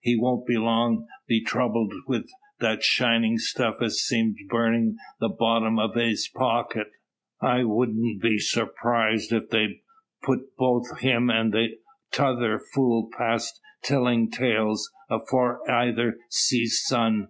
He 0.00 0.16
won't 0.18 0.50
long 0.50 1.06
be 1.28 1.38
throubled 1.44 1.94
wid 2.08 2.26
that 2.58 2.82
shinin' 2.82 3.38
stuff 3.38 3.76
as 3.80 4.00
seems 4.00 4.34
burnin' 4.48 4.96
the 5.20 5.28
bottom 5.28 5.78
out 5.78 5.90
av 5.96 6.00
his 6.04 6.26
pocket. 6.34 6.88
I 7.40 7.62
wudn't 7.62 8.20
be 8.20 8.38
surrprized 8.40 9.32
if 9.32 9.50
they 9.50 9.82
putt 10.24 10.56
both 10.56 10.98
him 10.98 11.30
an' 11.30 11.52
'tother 12.10 12.58
fool 12.74 13.08
past 13.16 13.60
tillin' 13.84 14.32
tales 14.32 14.90
afore 15.08 15.60
ayther 15.70 16.18
sees 16.28 16.82
sun. 16.84 17.28